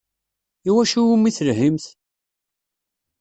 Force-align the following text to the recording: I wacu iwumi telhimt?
I 0.67 0.69
wacu 0.75 0.97
iwumi 1.03 1.29
telhimt? 1.37 1.85